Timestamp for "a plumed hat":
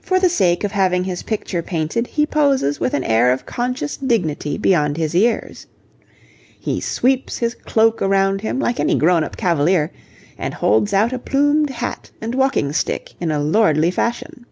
11.12-12.10